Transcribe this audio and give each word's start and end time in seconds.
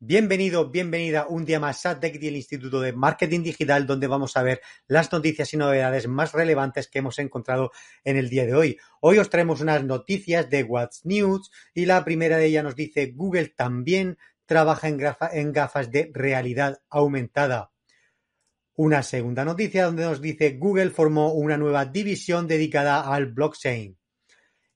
Bienvenido, 0.00 0.70
bienvenida 0.70 1.26
un 1.28 1.44
día 1.44 1.58
más 1.58 1.84
a 1.84 1.98
Tech 1.98 2.22
el 2.22 2.36
Instituto 2.36 2.80
de 2.80 2.92
Marketing 2.92 3.42
Digital, 3.42 3.84
donde 3.84 4.06
vamos 4.06 4.36
a 4.36 4.44
ver 4.44 4.60
las 4.86 5.10
noticias 5.10 5.52
y 5.52 5.56
novedades 5.56 6.06
más 6.06 6.34
relevantes 6.34 6.86
que 6.86 7.00
hemos 7.00 7.18
encontrado 7.18 7.72
en 8.04 8.16
el 8.16 8.30
día 8.30 8.46
de 8.46 8.54
hoy. 8.54 8.78
Hoy 9.00 9.18
os 9.18 9.28
traemos 9.28 9.60
unas 9.60 9.82
noticias 9.82 10.48
de 10.48 10.62
What's 10.62 11.04
News 11.04 11.50
y 11.74 11.86
la 11.86 12.04
primera 12.04 12.36
de 12.36 12.46
ellas 12.46 12.62
nos 12.62 12.76
dice 12.76 13.10
Google 13.12 13.48
también 13.48 14.18
trabaja 14.46 14.86
en, 14.86 15.00
en 15.32 15.52
gafas 15.52 15.90
de 15.90 16.12
realidad 16.14 16.80
aumentada. 16.88 17.72
Una 18.76 19.02
segunda 19.02 19.44
noticia 19.44 19.86
donde 19.86 20.04
nos 20.04 20.22
dice 20.22 20.58
Google 20.60 20.90
formó 20.90 21.32
una 21.32 21.56
nueva 21.56 21.86
división 21.86 22.46
dedicada 22.46 23.00
al 23.00 23.26
blockchain. 23.26 23.97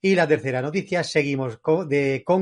Y 0.05 0.17
la 0.17 0.27
tercera 0.27 0.61
noticia, 0.61 1.05
seguimos 1.05 1.59
con, 1.59 1.87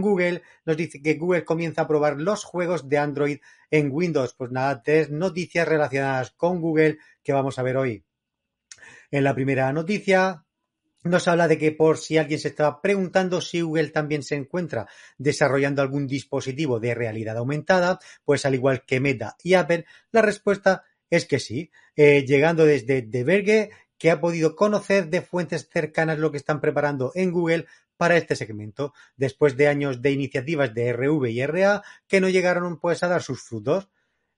Google, 0.00 0.42
nos 0.64 0.77
dice 0.78 1.02
que 1.02 1.16
Google 1.16 1.45
comienza 1.45 1.83
a 1.83 1.86
probar 1.86 2.19
los 2.19 2.42
juegos 2.42 2.88
de 2.88 2.96
Android 2.96 3.38
en 3.70 3.91
Windows. 3.92 4.33
Pues 4.33 4.50
nada, 4.50 4.83
tres 4.83 5.10
noticias 5.10 5.69
relacionadas 5.69 6.30
con 6.30 6.62
Google 6.62 6.96
que 7.23 7.34
vamos 7.34 7.59
a 7.59 7.62
ver 7.62 7.77
hoy. 7.77 8.02
En 9.10 9.24
la 9.24 9.34
primera 9.34 9.70
noticia, 9.74 10.46
nos 11.05 11.28
habla 11.28 11.48
de 11.48 11.59
que 11.59 11.73
por 11.73 11.98
si 11.98 12.16
alguien 12.16 12.41
se 12.41 12.48
estaba 12.48 12.80
preguntando 12.80 13.42
si 13.42 13.61
Google 13.61 13.91
también 13.91 14.22
se 14.22 14.36
encuentra 14.36 14.88
desarrollando 15.19 15.83
algún 15.83 16.06
dispositivo 16.06 16.80
de 16.80 16.95
realidad 16.95 17.36
aumentada, 17.36 17.98
pues 18.24 18.47
al 18.47 18.55
igual 18.55 18.86
que 18.86 19.00
Meta 19.00 19.36
y 19.42 19.52
Apple, 19.52 19.84
la 20.12 20.22
respuesta 20.22 20.84
es 21.11 21.27
que 21.27 21.38
sí. 21.38 21.70
Eh, 21.94 22.25
llegando 22.27 22.64
desde 22.64 23.03
De 23.03 23.22
Verge, 23.22 23.70
que 24.01 24.11
ha 24.11 24.19
podido 24.19 24.56
conocer 24.56 25.11
de 25.11 25.20
fuentes 25.20 25.69
cercanas 25.70 26.19
lo 26.19 26.31
que 26.31 26.39
están 26.39 26.62
preparando 26.62 27.12
en 27.15 27.31
Google 27.31 27.67
para 27.98 28.17
este 28.17 28.34
segmento, 28.34 28.95
después 29.19 29.59
de 29.59 29.69
años 29.69 30.01
de 30.01 30.11
iniciativas 30.11 30.73
de 30.73 30.91
RV 30.95 31.27
y 31.27 31.45
RA 31.45 31.83
que 32.09 32.23
no 32.23 32.31
llegaron 32.31 32.81
pues 32.81 33.03
a 33.03 33.09
dar 33.09 33.23
sus 33.23 33.43
frutos. 33.43 33.91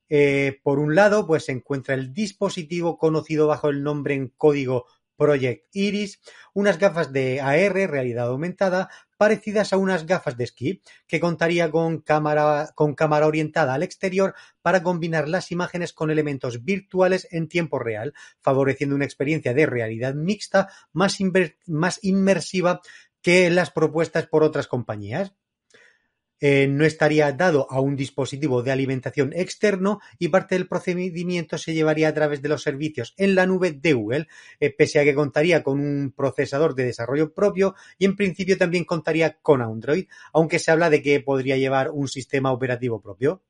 Eh, 0.09 0.59
por 0.65 0.81
un 0.81 0.97
lado, 0.97 1.29
pues 1.29 1.45
se 1.45 1.53
encuentra 1.53 1.95
el 1.95 2.13
dispositivo 2.13 2.99
conocido 2.99 3.47
bajo 3.47 3.69
el 3.69 3.85
nombre 3.85 4.15
en 4.15 4.29
código 4.37 4.87
Project 5.17 5.65
Iris, 5.73 6.21
unas 6.55 6.81
gafas 6.81 7.13
de 7.13 7.41
AR, 7.41 7.89
realidad 7.89 8.27
aumentada, 8.27 8.91
parecidas 9.23 9.73
a 9.73 9.77
unas 9.77 10.05
gafas 10.05 10.37
de 10.37 10.42
esquí, 10.42 10.83
que 11.06 11.20
contaría 11.20 11.70
con 11.70 12.01
cámara, 12.01 12.73
con 12.75 12.97
cámara 12.97 13.28
orientada 13.28 13.73
al 13.73 13.84
exterior 13.84 14.34
para 14.62 14.83
combinar 14.83 15.28
las 15.28 15.53
imágenes 15.53 15.92
con 15.92 16.11
elementos 16.11 16.65
virtuales 16.65 17.28
en 17.31 17.47
tiempo 17.47 17.78
real, 17.78 18.15
favoreciendo 18.41 18.97
una 18.97 19.05
experiencia 19.05 19.55
de 19.55 19.67
realidad 19.67 20.15
mixta 20.15 20.70
más, 20.93 21.19
más 21.69 22.00
inmersiva 22.03 22.81
que 23.20 23.48
las 23.48 23.70
propuestas 23.70 24.27
por 24.27 24.43
otras 24.43 24.67
compañías. 24.67 25.33
Eh, 26.45 26.67
no 26.67 26.85
estaría 26.85 27.31
dado 27.31 27.69
a 27.71 27.81
un 27.81 27.95
dispositivo 27.95 28.65
de 28.65 28.73
alimentación 28.73 29.33
externo 29.33 30.01
y 30.19 30.27
parte 30.27 30.57
del 30.57 30.67
procedimiento 30.67 31.57
se 31.57 31.73
llevaría 31.73 32.09
a 32.09 32.15
través 32.15 32.43
de 32.43 32.49
los 32.49 32.65
servicios 32.65 33.15
en 33.17 33.37
la 33.37 33.47
nube 33.47 33.71
de 33.71 33.93
Google, 33.93 34.27
eh, 34.59 34.75
pese 34.77 34.99
a 34.99 35.05
que 35.05 35.15
contaría 35.15 35.62
con 35.62 35.79
un 35.79 36.11
procesador 36.11 36.75
de 36.75 36.87
desarrollo 36.87 37.33
propio 37.33 37.77
y 37.97 38.07
en 38.07 38.17
principio 38.17 38.59
también 38.59 38.84
contaría 38.84 39.39
con 39.41 39.62
Android, 39.62 40.09
aunque 40.33 40.59
se 40.59 40.73
habla 40.73 40.91
de 40.91 41.01
que 41.01 41.21
podría 41.21 41.57
llevar 41.57 41.93
un 41.93 42.09
sistema 42.09 42.51
operativo 42.51 43.01
propio. 43.01 43.41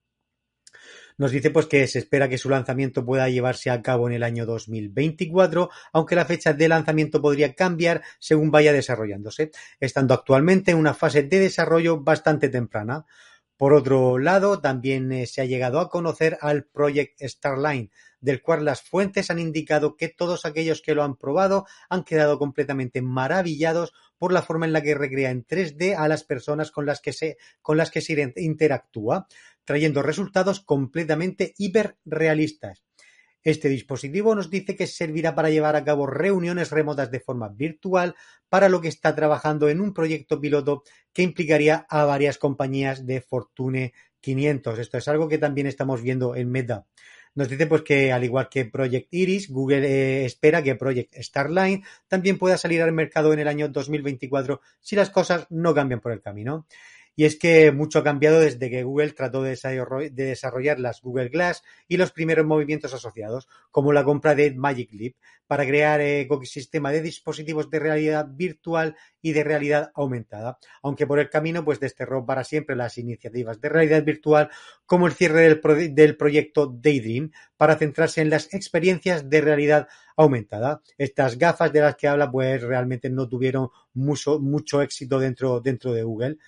Nos 1.22 1.30
dice 1.30 1.50
pues 1.50 1.66
que 1.66 1.86
se 1.86 2.00
espera 2.00 2.28
que 2.28 2.36
su 2.36 2.50
lanzamiento 2.50 3.04
pueda 3.04 3.28
llevarse 3.28 3.70
a 3.70 3.80
cabo 3.80 4.08
en 4.08 4.14
el 4.14 4.24
año 4.24 4.44
2024, 4.44 5.70
aunque 5.92 6.16
la 6.16 6.24
fecha 6.24 6.52
de 6.52 6.66
lanzamiento 6.66 7.22
podría 7.22 7.54
cambiar 7.54 8.02
según 8.18 8.50
vaya 8.50 8.72
desarrollándose, 8.72 9.52
estando 9.78 10.14
actualmente 10.14 10.72
en 10.72 10.78
una 10.78 10.94
fase 10.94 11.22
de 11.22 11.38
desarrollo 11.38 12.00
bastante 12.00 12.48
temprana. 12.48 13.06
Por 13.56 13.72
otro 13.72 14.18
lado, 14.18 14.60
también 14.60 15.12
eh, 15.12 15.28
se 15.28 15.40
ha 15.40 15.44
llegado 15.44 15.78
a 15.78 15.88
conocer 15.88 16.38
al 16.40 16.64
Project 16.64 17.22
Starline, 17.22 17.92
del 18.20 18.42
cual 18.42 18.64
las 18.64 18.82
fuentes 18.82 19.30
han 19.30 19.38
indicado 19.38 19.96
que 19.96 20.08
todos 20.08 20.44
aquellos 20.44 20.82
que 20.82 20.96
lo 20.96 21.04
han 21.04 21.14
probado 21.14 21.66
han 21.88 22.02
quedado 22.02 22.36
completamente 22.40 23.00
maravillados 23.00 23.92
por 24.22 24.32
la 24.32 24.42
forma 24.42 24.66
en 24.66 24.72
la 24.72 24.82
que 24.82 24.94
recrea 24.94 25.32
en 25.32 25.44
3D 25.44 25.96
a 25.98 26.06
las 26.06 26.22
personas 26.22 26.70
con 26.70 26.86
las 26.86 27.00
que 27.00 27.12
se, 27.12 27.38
con 27.60 27.76
las 27.76 27.90
que 27.90 28.00
se 28.00 28.32
interactúa, 28.36 29.26
trayendo 29.64 30.00
resultados 30.00 30.60
completamente 30.60 31.54
hiperrealistas. 31.58 32.84
Este 33.42 33.68
dispositivo 33.68 34.36
nos 34.36 34.48
dice 34.48 34.76
que 34.76 34.86
servirá 34.86 35.34
para 35.34 35.50
llevar 35.50 35.74
a 35.74 35.82
cabo 35.82 36.06
reuniones 36.06 36.70
remotas 36.70 37.10
de 37.10 37.18
forma 37.18 37.48
virtual, 37.48 38.14
para 38.48 38.68
lo 38.68 38.80
que 38.80 38.86
está 38.86 39.12
trabajando 39.16 39.68
en 39.68 39.80
un 39.80 39.92
proyecto 39.92 40.40
piloto 40.40 40.84
que 41.12 41.22
implicaría 41.22 41.84
a 41.90 42.04
varias 42.04 42.38
compañías 42.38 43.04
de 43.04 43.22
Fortune 43.22 43.92
500. 44.20 44.78
Esto 44.78 44.98
es 44.98 45.08
algo 45.08 45.26
que 45.26 45.38
también 45.38 45.66
estamos 45.66 46.00
viendo 46.00 46.36
en 46.36 46.48
Meta. 46.48 46.86
Nos 47.34 47.48
dice 47.48 47.66
pues 47.66 47.82
que 47.82 48.12
al 48.12 48.24
igual 48.24 48.48
que 48.50 48.66
Project 48.66 49.08
Iris, 49.10 49.50
Google 49.50 49.86
eh, 49.86 50.24
espera 50.24 50.62
que 50.62 50.74
Project 50.74 51.14
Starline 51.16 51.82
también 52.08 52.38
pueda 52.38 52.58
salir 52.58 52.82
al 52.82 52.92
mercado 52.92 53.32
en 53.32 53.38
el 53.38 53.48
año 53.48 53.68
2024 53.68 54.60
si 54.80 54.96
las 54.96 55.10
cosas 55.10 55.46
no 55.48 55.74
cambian 55.74 56.00
por 56.00 56.12
el 56.12 56.20
camino. 56.20 56.66
Y 57.14 57.24
es 57.24 57.36
que 57.36 57.72
mucho 57.72 57.98
ha 57.98 58.04
cambiado 58.04 58.40
desde 58.40 58.70
que 58.70 58.84
Google 58.84 59.10
trató 59.10 59.42
de 59.42 60.10
desarrollar 60.10 60.80
las 60.80 61.02
Google 61.02 61.28
Glass 61.28 61.62
y 61.86 61.96
los 61.98 62.12
primeros 62.12 62.46
movimientos 62.46 62.94
asociados, 62.94 63.48
como 63.70 63.92
la 63.92 64.04
compra 64.04 64.34
de 64.34 64.54
Magic 64.54 64.92
Leap, 64.92 65.14
para 65.46 65.66
crear 65.66 66.00
eh, 66.00 66.22
ecosistema 66.22 66.90
de 66.90 67.02
dispositivos 67.02 67.68
de 67.68 67.78
realidad 67.78 68.26
virtual 68.30 68.96
y 69.20 69.32
de 69.32 69.44
realidad 69.44 69.92
aumentada. 69.94 70.58
Aunque 70.82 71.06
por 71.06 71.18
el 71.18 71.28
camino, 71.28 71.62
pues 71.62 71.78
desterró 71.78 72.24
para 72.24 72.44
siempre 72.44 72.74
las 72.74 72.96
iniciativas 72.96 73.60
de 73.60 73.68
realidad 73.68 74.02
virtual, 74.02 74.48
como 74.86 75.06
el 75.06 75.12
cierre 75.12 75.42
del, 75.42 75.94
del 75.94 76.16
proyecto 76.16 76.66
Daydream, 76.66 77.32
para 77.58 77.76
centrarse 77.76 78.22
en 78.22 78.30
las 78.30 78.52
experiencias 78.54 79.28
de 79.28 79.40
realidad 79.42 79.88
aumentada. 80.16 80.80
Estas 80.96 81.36
gafas 81.36 81.72
de 81.72 81.80
las 81.80 81.96
que 81.96 82.08
habla, 82.08 82.30
pues 82.30 82.62
realmente 82.62 83.10
no 83.10 83.28
tuvieron 83.28 83.68
mucho, 83.92 84.40
mucho 84.40 84.80
éxito 84.80 85.18
dentro, 85.18 85.60
dentro 85.60 85.92
de 85.92 86.02
Google 86.02 86.38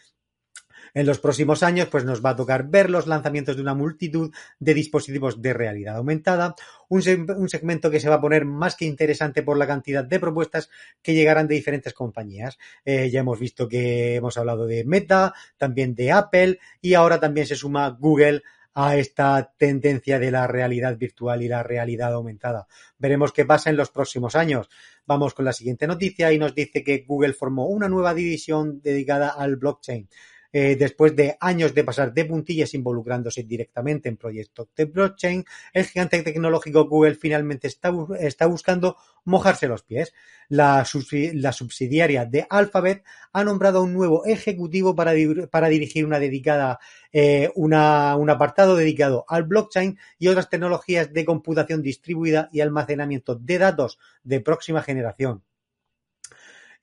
en 0.93 1.07
los 1.07 1.19
próximos 1.19 1.63
años, 1.63 1.89
pues 1.89 2.05
nos 2.05 2.25
va 2.25 2.31
a 2.31 2.37
tocar 2.37 2.69
ver 2.69 2.91
los 2.91 3.07
lanzamientos 3.07 3.57
de 3.57 3.63
una 3.63 3.75
multitud 3.75 4.33
de 4.59 4.75
dispositivos 4.75 5.41
de 5.41 5.53
realidad 5.53 5.97
aumentada, 5.97 6.55
un, 6.89 7.03
segmento 7.03 7.91
que 7.91 8.01
se 8.01 8.09
va 8.09 8.17
a 8.17 8.21
poner 8.21 8.45
más 8.45 8.77
que 8.77 8.85
interesante 8.85 9.43
por 9.43 9.57
la 9.57 9.67
cantidad 9.67 10.05
de 10.05 10.21
propuestas 10.21 10.71
que 11.03 11.15
llegarán 11.15 11.49
de 11.49 11.55
diferentes 11.55 11.93
compañías. 11.93 12.59
Eh, 12.85 13.11
ya 13.11 13.21
hemos 13.21 13.39
visto 13.39 13.69
que 13.69 14.17
hemos 14.17 14.37
hablado 14.37 14.67
de 14.67 14.85
Meta, 14.85 15.35
también 15.57 15.95
de 15.95 16.13
Apple 16.13 16.59
y 16.81 16.95
ahora 16.95 17.21
también 17.21 17.47
se 17.47 17.57
suma 17.57 17.89
Google 17.89 18.43
a 18.75 18.97
esta 18.97 19.53
tendencia 19.57 20.19
de 20.19 20.33
la 20.33 20.47
realidad 20.49 20.99
virtual 20.99 21.43
y 21.43 21.49
la 21.49 21.63
realidad 21.63 22.13
aumentada. 22.13 22.67
Veremos 22.99 23.33
qué 23.33 23.45
pasa 23.45 23.71
en 23.71 23.77
los 23.77 23.91
próximos 23.91 24.35
años. 24.35 24.69
Vamos 25.07 25.33
con 25.33 25.45
la 25.45 25.53
siguiente 25.53 25.87
noticia 25.87 26.33
y 26.33 26.39
nos 26.39 26.55
dice 26.55 26.83
que 26.83 27.05
Google 27.07 27.35
formó 27.35 27.69
una 27.69 27.89
nueva 27.89 28.15
división 28.15 28.81
dedicada 28.83 29.29
al 29.29 29.57
blockchain. 29.57 30.09
Eh, 30.57 30.77
después 30.77 31.17
de 31.17 31.37
años 31.41 31.75
de 31.75 31.83
pasar 31.83 32.15
de 32.15 32.27
puntillas 32.27 32.75
involucrándose 32.75 33.43
directamente 33.43 34.09
en 34.09 34.17
proyectos 34.17 34.69
de 34.77 34.85
blockchain, 34.85 35.45
el 35.73 35.85
gigante 35.85 36.23
tecnológico 36.23 36.89
Google 36.89 37.17
finalmente 37.17 37.67
está, 37.67 37.91
buscando 38.47 38.97
mojarse 39.25 39.67
los 39.67 39.83
pies. 39.83 40.15
La, 40.49 40.85
subsidiaria 40.85 42.25
de 42.25 42.47
Alphabet 42.49 43.03
ha 43.33 43.43
nombrado 43.43 43.83
un 43.83 43.95
nuevo 43.95 44.25
ejecutivo 44.27 44.95
para, 44.95 45.11
dirigir 45.11 46.07
una 46.07 46.21
dedicada, 46.21 46.79
eh, 47.13 47.51
un 47.57 47.75
apartado 47.75 48.77
dedicado 48.77 49.25
al 49.27 49.43
blockchain 49.43 49.99
y 50.21 50.29
otras 50.29 50.51
tecnologías 50.51 51.13
de 51.13 51.25
computación 51.25 51.83
distribuida 51.83 52.49
y 52.53 52.61
almacenamiento 52.61 53.35
de 53.35 53.59
datos 53.59 53.99
de 54.23 54.39
próxima 54.39 54.83
generación. 54.83 55.43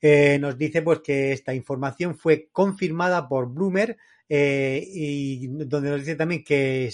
Eh, 0.04 0.36
nos 0.40 0.58
dice 0.58 0.82
pues 0.82 0.98
que 0.98 1.32
esta 1.32 1.54
información 1.54 2.16
fue 2.16 2.48
confirmada 2.50 3.28
por 3.28 3.48
Bloomer 3.48 3.96
eh, 4.28 4.84
y 4.84 5.46
donde 5.46 5.90
nos 5.90 6.00
dice 6.00 6.16
también 6.16 6.42
que 6.42 6.90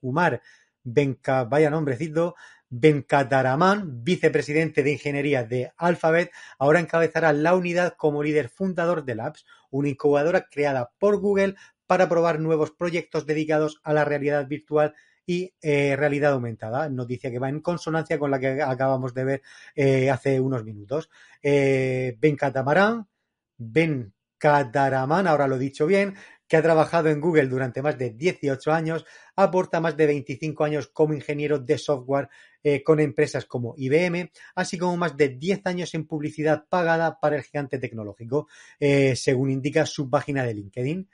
Kumar 0.00 0.40
Benka, 0.84 1.42
vaya 1.42 1.70
nombrecito, 1.70 2.36
Venkataraman, 2.68 4.04
vicepresidente 4.04 4.84
de 4.84 4.92
ingeniería 4.92 5.42
de 5.42 5.72
Alphabet, 5.76 6.30
ahora 6.58 6.78
encabezará 6.78 7.32
la 7.32 7.56
unidad 7.56 7.94
como 7.96 8.22
líder 8.22 8.48
fundador 8.48 9.04
de 9.04 9.16
Labs, 9.16 9.44
una 9.70 9.88
incubadora 9.88 10.46
creada 10.48 10.92
por 10.98 11.18
Google 11.18 11.56
para 11.86 12.08
probar 12.08 12.38
nuevos 12.38 12.70
proyectos 12.70 13.26
dedicados 13.26 13.80
a 13.82 13.92
la 13.92 14.04
realidad 14.04 14.46
virtual 14.46 14.94
y 15.26 15.52
eh, 15.60 15.96
realidad 15.96 16.32
aumentada, 16.32 16.88
noticia 16.88 17.30
que 17.30 17.40
va 17.40 17.48
en 17.48 17.60
consonancia 17.60 18.18
con 18.18 18.30
la 18.30 18.38
que 18.38 18.62
acabamos 18.62 19.12
de 19.12 19.24
ver 19.24 19.42
eh, 19.74 20.08
hace 20.08 20.40
unos 20.40 20.64
minutos. 20.64 21.10
Eh, 21.42 22.16
ben 22.18 22.36
Catamarán, 22.36 23.08
Ben 23.58 24.14
Cataraman, 24.38 25.26
ahora 25.26 25.48
lo 25.48 25.56
he 25.56 25.58
dicho 25.58 25.86
bien, 25.86 26.14
que 26.46 26.56
ha 26.56 26.62
trabajado 26.62 27.08
en 27.08 27.20
Google 27.20 27.48
durante 27.48 27.82
más 27.82 27.98
de 27.98 28.10
18 28.10 28.72
años, 28.72 29.04
aporta 29.34 29.80
más 29.80 29.96
de 29.96 30.06
25 30.06 30.62
años 30.62 30.86
como 30.88 31.12
ingeniero 31.12 31.58
de 31.58 31.76
software 31.76 32.28
con 32.84 32.98
empresas 32.98 33.46
como 33.46 33.74
IBM, 33.76 34.30
así 34.56 34.76
como 34.76 34.96
más 34.96 35.16
de 35.16 35.30
10 35.30 35.66
años 35.66 35.94
en 35.94 36.06
publicidad 36.06 36.66
pagada 36.68 37.18
para 37.20 37.36
el 37.36 37.42
gigante 37.42 37.78
tecnológico, 37.78 38.48
según 39.14 39.50
indica 39.50 39.86
su 39.86 40.10
página 40.10 40.44
de 40.44 40.54
LinkedIn. 40.54 41.08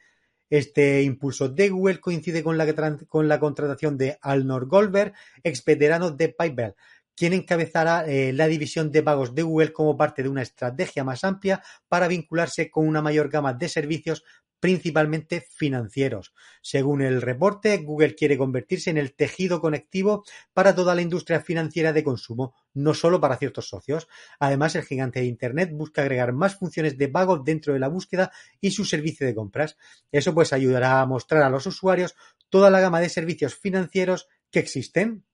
Este 0.52 1.00
impulso 1.02 1.48
de 1.48 1.70
Google 1.70 1.98
coincide 1.98 2.42
con 2.42 2.58
la, 2.58 2.70
con 3.08 3.26
la 3.26 3.40
contratación 3.40 3.96
de 3.96 4.18
Alnor 4.20 4.66
Goldberg, 4.66 5.14
ex 5.42 5.64
veterano 5.64 6.10
de 6.10 6.28
PayPal, 6.28 6.74
quien 7.16 7.32
encabezará 7.32 8.04
eh, 8.06 8.34
la 8.34 8.48
división 8.48 8.92
de 8.92 9.02
pagos 9.02 9.34
de 9.34 9.44
Google 9.44 9.72
como 9.72 9.96
parte 9.96 10.22
de 10.22 10.28
una 10.28 10.42
estrategia 10.42 11.04
más 11.04 11.24
amplia 11.24 11.62
para 11.88 12.06
vincularse 12.06 12.70
con 12.70 12.86
una 12.86 13.00
mayor 13.00 13.30
gama 13.30 13.54
de 13.54 13.66
servicios 13.70 14.24
principalmente 14.62 15.40
financieros. 15.40 16.32
Según 16.60 17.02
el 17.02 17.20
reporte, 17.20 17.78
Google 17.78 18.14
quiere 18.14 18.38
convertirse 18.38 18.90
en 18.90 18.96
el 18.96 19.12
tejido 19.12 19.60
conectivo 19.60 20.22
para 20.54 20.72
toda 20.72 20.94
la 20.94 21.02
industria 21.02 21.40
financiera 21.40 21.92
de 21.92 22.04
consumo, 22.04 22.54
no 22.72 22.94
solo 22.94 23.20
para 23.20 23.38
ciertos 23.38 23.66
socios. 23.66 24.06
Además, 24.38 24.76
el 24.76 24.84
gigante 24.84 25.18
de 25.18 25.26
Internet 25.26 25.70
busca 25.72 26.02
agregar 26.02 26.32
más 26.32 26.54
funciones 26.54 26.96
de 26.96 27.08
pago 27.08 27.38
dentro 27.38 27.72
de 27.72 27.80
la 27.80 27.88
búsqueda 27.88 28.30
y 28.60 28.70
su 28.70 28.84
servicio 28.84 29.26
de 29.26 29.34
compras. 29.34 29.76
Eso 30.12 30.32
pues 30.32 30.52
ayudará 30.52 31.00
a 31.00 31.06
mostrar 31.06 31.42
a 31.42 31.50
los 31.50 31.66
usuarios 31.66 32.14
toda 32.48 32.70
la 32.70 32.78
gama 32.78 33.00
de 33.00 33.08
servicios 33.08 33.56
financieros 33.56 34.28
que 34.52 34.60
existen 34.60 35.24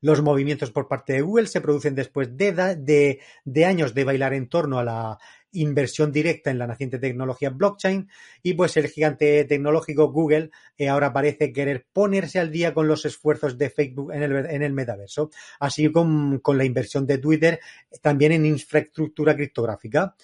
los 0.00 0.22
movimientos 0.22 0.70
por 0.70 0.88
parte 0.88 1.12
de 1.12 1.20
Google 1.20 1.46
se 1.46 1.60
producen 1.60 1.94
después 1.94 2.36
de, 2.36 3.20
de, 3.44 3.64
años 3.64 3.94
de 3.94 4.04
bailar 4.04 4.32
en 4.32 4.48
torno 4.48 4.78
a 4.78 4.84
la 4.84 5.18
inversión 5.52 6.12
directa 6.12 6.50
en 6.50 6.58
la 6.58 6.66
naciente 6.66 6.98
tecnología 6.98 7.50
blockchain 7.50 8.08
y 8.42 8.54
pues 8.54 8.76
el 8.76 8.88
gigante 8.88 9.44
tecnológico 9.44 10.12
Google 10.12 10.50
eh, 10.76 10.88
ahora 10.88 11.12
parece 11.12 11.52
querer 11.52 11.86
ponerse 11.92 12.38
al 12.38 12.50
día 12.50 12.72
con 12.74 12.88
los 12.88 13.04
esfuerzos 13.04 13.58
de 13.58 13.70
Facebook 13.70 14.12
en 14.12 14.22
el, 14.22 14.46
en 14.46 14.62
el 14.62 14.72
metaverso, 14.72 15.30
así 15.58 15.90
como 15.90 16.40
con 16.40 16.58
la 16.58 16.64
inversión 16.64 17.06
de 17.06 17.18
Twitter 17.18 17.60
también 18.00 18.32
en 18.32 18.46
infraestructura 18.46 19.34
criptográfica. 19.34 20.14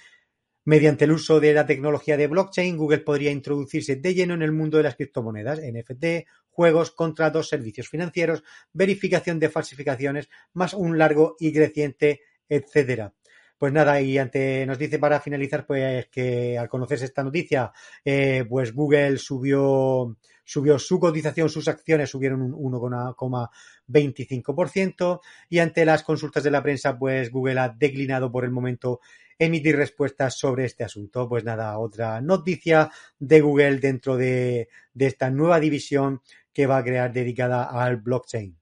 Mediante 0.65 1.05
el 1.05 1.13
uso 1.13 1.39
de 1.39 1.55
la 1.55 1.65
tecnología 1.65 2.17
de 2.17 2.27
blockchain, 2.27 2.77
Google 2.77 2.99
podría 2.99 3.31
introducirse 3.31 3.95
de 3.95 4.15
lleno 4.15 4.35
en 4.35 4.43
el 4.43 4.51
mundo 4.51 4.79
de 4.79 4.83
las 4.83 4.97
criptomonedas, 4.97 5.61
NFT, 5.61 6.27
juegos, 6.51 6.91
contratos, 6.91 7.49
servicios 7.49 7.89
financieros, 7.89 8.43
verificación 8.73 9.39
de 9.39 9.49
falsificaciones, 9.49 10.29
más 10.55 10.75
un 10.75 10.99
largo 10.99 11.37
y 11.39 11.53
creciente 11.53 12.21
etcétera. 12.49 13.13
Pues 13.59 13.73
nada, 13.73 14.01
y 14.03 14.19
ante 14.19 14.67
nos 14.67 14.79
dice 14.79 14.99
para 14.99 15.21
finalizar, 15.21 15.65
pues 15.67 16.09
que 16.09 16.59
al 16.59 16.69
conocerse 16.69 17.07
esta 17.07 17.25
noticia, 17.25 17.73
eh, 18.05 18.45
pues 18.49 18.75
Google 18.75 19.17
subió, 19.17 20.15
subió 20.45 20.79
su 20.79 21.01
cotización, 21.01 21.49
sus 21.49 21.67
acciones 21.67 22.11
subieron 22.11 22.43
un 22.43 22.53
1,25% 22.53 25.21
y 25.49 25.61
ante 25.61 25.87
las 25.87 26.03
consultas 26.03 26.45
de 26.45 26.51
la 26.51 26.63
prensa, 26.63 26.99
pues 26.99 27.31
Google 27.31 27.61
ha 27.61 27.71
declinado 27.71 28.31
por 28.31 28.45
el 28.45 28.51
momento 28.51 29.01
emitir 29.39 29.77
respuestas 29.77 30.39
sobre 30.39 30.65
este 30.67 30.85
asunto. 30.85 31.29
Pues 31.29 31.45
nada, 31.45 31.79
otra 31.79 32.21
noticia 32.21 32.91
de 33.19 33.41
Google 33.41 33.79
dentro 33.79 34.17
de, 34.17 34.69
esta 34.99 35.31
nueva 35.31 35.61
división 35.61 36.23
que 36.53 36.67
va 36.67 36.79
a 36.79 36.85
crear 36.85 37.13
dedicada 37.13 37.65
al 37.65 37.99
blockchain. 37.99 38.57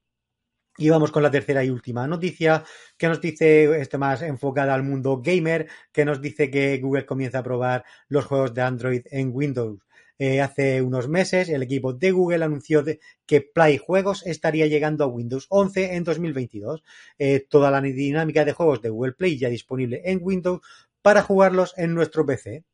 Y 0.76 0.88
vamos 0.88 1.12
con 1.12 1.22
la 1.22 1.30
tercera 1.30 1.62
y 1.62 1.70
última 1.70 2.08
noticia 2.08 2.64
que 2.96 3.06
nos 3.06 3.20
dice, 3.20 3.80
este 3.80 3.96
más 3.96 4.22
enfocada 4.22 4.74
al 4.74 4.82
mundo 4.82 5.20
gamer, 5.22 5.68
que 5.92 6.04
nos 6.04 6.20
dice 6.20 6.50
que 6.50 6.78
Google 6.78 7.06
comienza 7.06 7.38
a 7.38 7.42
probar 7.44 7.84
los 8.08 8.24
juegos 8.24 8.54
de 8.54 8.62
Android 8.62 9.02
en 9.10 9.30
Windows. 9.32 9.78
Eh, 10.18 10.40
hace 10.40 10.82
unos 10.82 11.08
meses 11.08 11.48
el 11.48 11.62
equipo 11.62 11.92
de 11.92 12.10
Google 12.10 12.44
anunció 12.44 12.84
que 13.26 13.40
Play 13.40 13.78
Juegos 13.78 14.24
estaría 14.26 14.66
llegando 14.66 15.04
a 15.04 15.08
Windows 15.08 15.46
11 15.48 15.94
en 15.94 16.04
2022. 16.04 16.82
Eh, 17.18 17.46
toda 17.48 17.70
la 17.70 17.80
dinámica 17.80 18.44
de 18.44 18.52
juegos 18.52 18.82
de 18.82 18.90
Google 18.90 19.12
Play 19.12 19.38
ya 19.38 19.48
disponible 19.48 20.02
en 20.04 20.18
Windows 20.22 20.60
para 21.02 21.22
jugarlos 21.22 21.74
en 21.76 21.94
nuestro 21.94 22.26
PC. 22.26 22.64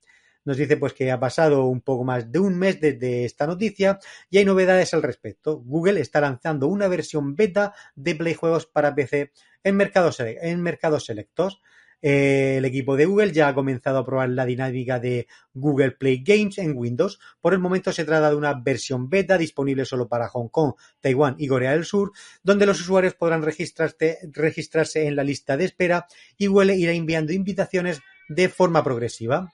Nos 0.45 0.57
dice 0.57 0.77
pues 0.77 0.95
que 0.95 1.11
ha 1.11 1.21
pasado 1.21 1.67
un 1.67 1.81
poco 1.81 2.05
más 2.05 2.31
de 2.33 2.39
un 2.39 2.59
mes 2.59 2.81
desde 2.81 3.25
esta 3.25 3.47
noticia 3.47 3.99
y 4.31 4.39
hay 4.39 4.45
novedades 4.45 4.95
al 4.95 5.03
respecto. 5.03 5.59
Google 5.59 6.01
está 6.01 6.21
lanzando 6.21 6.67
una 6.69 6.89
versión 6.89 7.37
beta 7.37 7.75
de 7.95 8.15
Play 8.15 8.35
Juegos 8.35 8.67
para 8.67 8.95
PC 8.95 9.33
en 9.63 9.77
mercados, 9.77 10.21
en 10.21 10.63
mercados 10.63 11.05
selectos. 11.05 11.61
Eh, 12.03 12.55
el 12.57 12.65
equipo 12.65 12.97
de 12.97 13.05
Google 13.05 13.33
ya 13.33 13.49
ha 13.49 13.55
comenzado 13.55 13.99
a 13.99 14.07
probar 14.07 14.31
la 14.31 14.47
dinámica 14.47 14.99
de 14.99 15.27
Google 15.53 15.91
Play 15.93 16.23
Games 16.25 16.57
en 16.59 16.75
Windows. 16.75 17.21
Por 17.41 17.53
el 17.53 17.59
momento 17.59 17.93
se 17.93 18.05
trata 18.05 18.31
de 18.31 18.37
una 18.37 18.55
versión 18.55 19.11
beta 19.11 19.37
disponible 19.37 19.85
solo 19.85 20.09
para 20.09 20.29
Hong 20.29 20.49
Kong, 20.49 20.73
Taiwán 21.01 21.37
y 21.39 21.47
Corea 21.47 21.73
del 21.73 21.85
Sur, 21.85 22.13
donde 22.43 22.65
los 22.65 22.81
usuarios 22.81 23.15
podrán 23.15 23.43
registrarse 23.43 25.07
en 25.07 25.17
la 25.17 25.25
lista 25.25 25.57
de 25.59 25.67
espera 25.67 26.07
y 26.39 26.47
Google 26.47 26.77
irá 26.77 26.93
enviando 26.93 27.33
invitaciones 27.33 28.01
de 28.29 28.49
forma 28.49 28.83
progresiva. 28.83 29.53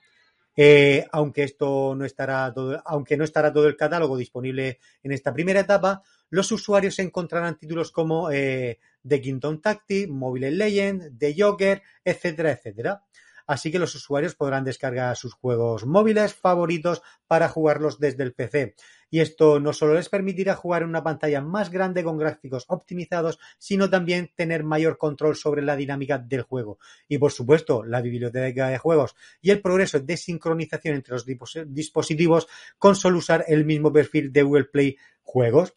Eh, 0.59 1.05
aunque 1.11 1.43
esto 1.43 1.93
no 1.95 2.03
estará 2.03 2.51
todo, 2.51 2.81
aunque 2.83 3.15
no 3.15 3.23
estará 3.23 3.53
todo 3.53 3.67
el 3.67 3.77
catálogo 3.77 4.17
disponible 4.17 4.79
en 5.03 5.11
esta 5.11 5.31
primera 5.31 5.59
etapa, 5.59 6.01
los 6.31 6.51
usuarios 6.51 6.97
encontrarán 6.97 7.59
títulos 7.59 7.91
como 7.91 8.31
eh, 8.31 8.79
The 9.07 9.21
Kingdom 9.21 9.61
Tactics, 9.61 10.09
Mobile 10.09 10.49
Legends, 10.49 11.11
The 11.15 11.35
Joker, 11.37 11.83
etcétera, 12.03 12.51
etcétera. 12.53 13.03
Así 13.47 13.71
que 13.71 13.79
los 13.79 13.95
usuarios 13.95 14.35
podrán 14.35 14.65
descargar 14.65 15.15
sus 15.15 15.33
juegos 15.33 15.85
móviles 15.85 16.35
favoritos 16.35 17.01
para 17.27 17.49
jugarlos 17.49 17.97
desde 17.99 18.23
el 18.23 18.33
PC. 18.33 18.75
Y 19.09 19.21
esto 19.21 19.59
no 19.59 19.71
solo 19.71 19.93
les 19.93 20.09
permitirá 20.09 20.55
jugar 20.55 20.81
en 20.83 20.89
una 20.89 21.03
pantalla 21.03 21.39
más 21.41 21.71
grande 21.71 22.03
con 22.03 22.17
gráficos 22.17 22.65
optimizados, 22.67 23.39
sino 23.57 23.89
también 23.89 24.31
tener 24.35 24.63
mayor 24.63 24.97
control 24.97 25.35
sobre 25.35 25.61
la 25.61 25.77
dinámica 25.77 26.17
del 26.17 26.41
juego. 26.41 26.77
Y 27.07 27.17
por 27.17 27.31
supuesto, 27.31 27.83
la 27.83 28.01
biblioteca 28.01 28.67
de 28.67 28.77
juegos 28.77 29.15
y 29.41 29.51
el 29.51 29.61
progreso 29.61 29.99
de 30.01 30.17
sincronización 30.17 30.95
entre 30.95 31.13
los 31.13 31.25
dispositivos 31.25 32.47
con 32.77 32.95
solo 32.95 33.19
usar 33.19 33.45
el 33.47 33.65
mismo 33.65 33.93
perfil 33.93 34.33
de 34.33 34.43
Google 34.43 34.65
Play 34.65 34.97
Juegos. 35.21 35.73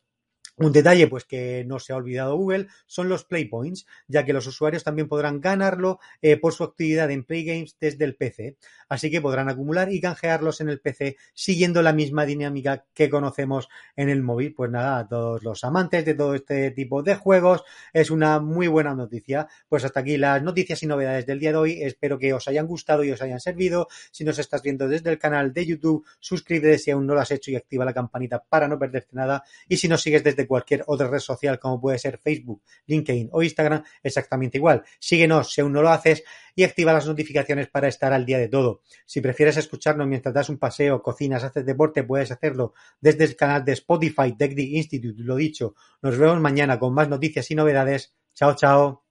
Un 0.62 0.72
detalle, 0.72 1.06
pues 1.06 1.24
que 1.24 1.64
no 1.66 1.78
se 1.78 1.94
ha 1.94 1.96
olvidado 1.96 2.36
Google, 2.36 2.66
son 2.86 3.08
los 3.08 3.24
Play 3.24 3.46
Points, 3.46 3.86
ya 4.08 4.26
que 4.26 4.34
los 4.34 4.46
usuarios 4.46 4.84
también 4.84 5.08
podrán 5.08 5.40
ganarlo 5.40 6.00
eh, 6.20 6.36
por 6.36 6.52
su 6.52 6.64
actividad 6.64 7.10
en 7.10 7.24
Play 7.24 7.46
Games 7.46 7.78
desde 7.80 8.04
el 8.04 8.14
PC. 8.14 8.58
Así 8.86 9.10
que 9.10 9.22
podrán 9.22 9.48
acumular 9.48 9.90
y 9.90 10.02
canjearlos 10.02 10.60
en 10.60 10.68
el 10.68 10.78
PC 10.78 11.16
siguiendo 11.32 11.80
la 11.80 11.94
misma 11.94 12.26
dinámica 12.26 12.84
que 12.92 13.08
conocemos 13.08 13.70
en 13.96 14.10
el 14.10 14.22
móvil. 14.22 14.52
Pues 14.52 14.70
nada, 14.70 14.98
a 14.98 15.08
todos 15.08 15.42
los 15.42 15.64
amantes 15.64 16.04
de 16.04 16.12
todo 16.12 16.34
este 16.34 16.70
tipo 16.72 17.02
de 17.02 17.14
juegos, 17.14 17.64
es 17.94 18.10
una 18.10 18.38
muy 18.38 18.66
buena 18.66 18.94
noticia. 18.94 19.48
Pues 19.66 19.86
hasta 19.86 20.00
aquí 20.00 20.18
las 20.18 20.42
noticias 20.42 20.82
y 20.82 20.86
novedades 20.86 21.24
del 21.24 21.40
día 21.40 21.52
de 21.52 21.56
hoy. 21.56 21.82
Espero 21.82 22.18
que 22.18 22.34
os 22.34 22.48
hayan 22.48 22.66
gustado 22.66 23.02
y 23.02 23.12
os 23.12 23.22
hayan 23.22 23.40
servido. 23.40 23.88
Si 24.10 24.24
nos 24.24 24.38
estás 24.38 24.60
viendo 24.62 24.88
desde 24.88 25.08
el 25.08 25.18
canal 25.18 25.54
de 25.54 25.64
YouTube, 25.64 26.04
suscríbete 26.18 26.76
si 26.76 26.90
aún 26.90 27.06
no 27.06 27.14
lo 27.14 27.22
has 27.22 27.30
hecho 27.30 27.50
y 27.50 27.56
activa 27.56 27.86
la 27.86 27.94
campanita 27.94 28.44
para 28.46 28.68
no 28.68 28.78
perderte 28.78 29.16
nada. 29.16 29.42
Y 29.66 29.78
si 29.78 29.88
nos 29.88 30.02
sigues 30.02 30.22
desde 30.22 30.49
cualquier 30.50 30.82
otra 30.88 31.06
red 31.06 31.20
social 31.20 31.60
como 31.60 31.80
puede 31.80 31.96
ser 31.96 32.18
Facebook, 32.18 32.60
LinkedIn 32.86 33.28
o 33.30 33.40
Instagram, 33.40 33.84
exactamente 34.02 34.58
igual. 34.58 34.82
Síguenos 34.98 35.52
si 35.52 35.60
aún 35.60 35.72
no 35.72 35.80
lo 35.80 35.90
haces 35.90 36.24
y 36.56 36.64
activa 36.64 36.92
las 36.92 37.06
notificaciones 37.06 37.68
para 37.68 37.86
estar 37.86 38.12
al 38.12 38.26
día 38.26 38.36
de 38.36 38.48
todo. 38.48 38.82
Si 39.06 39.20
prefieres 39.20 39.56
escucharnos 39.58 40.08
mientras 40.08 40.34
das 40.34 40.48
un 40.48 40.58
paseo, 40.58 41.02
cocinas, 41.02 41.44
haces 41.44 41.64
deporte, 41.64 42.02
puedes 42.02 42.32
hacerlo 42.32 42.74
desde 43.00 43.22
el 43.22 43.36
canal 43.36 43.64
de 43.64 43.74
Spotify 43.74 44.36
TechD 44.36 44.58
Institute. 44.58 45.22
Lo 45.22 45.36
dicho, 45.36 45.76
nos 46.02 46.18
vemos 46.18 46.40
mañana 46.40 46.80
con 46.80 46.92
más 46.94 47.08
noticias 47.08 47.48
y 47.52 47.54
novedades. 47.54 48.12
Chao, 48.34 48.56
chao. 48.56 49.04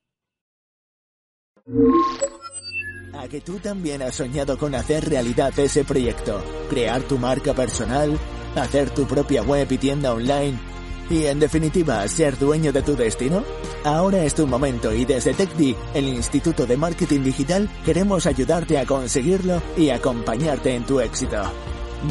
A 3.14 3.28
que 3.30 3.40
tú 3.40 3.60
también 3.60 4.02
has 4.02 4.16
soñado 4.16 4.58
con 4.58 4.76
hacer 4.76 5.08
realidad 5.08 5.58
ese 5.58 5.86
proyecto, 5.86 6.44
crear 6.70 7.02
tu 7.04 7.18
marca 7.18 7.54
personal, 7.54 8.20
hacer 8.58 8.90
tu 8.90 9.08
propia 9.08 9.42
web 9.42 9.72
y 9.72 9.78
tienda 9.78 10.14
online 10.14 10.79
y 11.10 11.26
en 11.26 11.40
definitiva, 11.40 12.08
ser 12.08 12.38
dueño 12.38 12.72
de 12.72 12.82
tu 12.82 12.96
destino? 12.96 13.44
Ahora 13.84 14.24
es 14.24 14.36
tu 14.36 14.46
momento 14.46 14.94
y 14.94 15.06
desde 15.06 15.34
TechDi, 15.34 15.76
el 15.94 16.08
Instituto 16.08 16.66
de 16.66 16.78
Marketing 16.78 17.22
Digital, 17.22 17.70
queremos 17.86 18.26
ayudarte 18.26 18.78
a 18.78 18.86
conseguirlo 18.86 19.62
y 19.78 19.90
acompañarte 19.90 20.76
en 20.76 20.84
tu 20.86 21.00
éxito. 21.00 21.42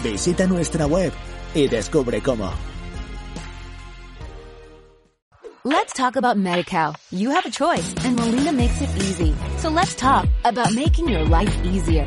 Visita 0.02 0.46
nuestra 0.46 0.86
web 0.86 1.12
y 1.54 1.68
descubre 1.68 2.20
cómo. 2.20 2.50
Let's 5.64 5.92
talk 5.92 6.16
about 6.16 6.38
MediCal. 6.38 6.94
You 7.10 7.30
have 7.30 7.44
a 7.44 7.50
choice 7.50 7.94
and 8.04 8.16
Molina 8.16 8.52
makes 8.52 8.80
it 8.80 8.88
easy. 8.96 9.34
So 9.58 9.68
let's 9.68 9.94
talk 9.94 10.26
about 10.44 10.72
making 10.72 11.08
your 11.08 11.24
life 11.24 11.54
easier, 11.62 12.06